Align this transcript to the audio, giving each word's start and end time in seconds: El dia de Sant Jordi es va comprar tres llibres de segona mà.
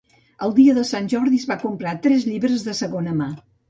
El 0.47 0.55
dia 0.59 0.75
de 0.77 0.85
Sant 0.93 1.11
Jordi 1.13 1.41
es 1.43 1.47
va 1.53 1.59
comprar 1.67 1.97
tres 2.09 2.29
llibres 2.33 2.69
de 2.71 2.79
segona 2.85 3.19
mà. 3.25 3.35